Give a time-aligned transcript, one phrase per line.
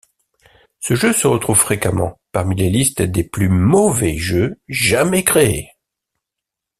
[0.79, 5.73] Ce jeu se retrouve fréquemment parmi les listes des plus mauvais jeux jamais créés.